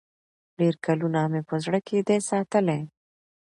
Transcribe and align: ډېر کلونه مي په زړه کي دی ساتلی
ډېر 0.59 0.73
کلونه 0.85 1.19
مي 1.31 1.41
په 1.49 1.55
زړه 1.63 1.79
کي 1.87 1.97
دی 2.07 2.17
ساتلی 2.29 2.81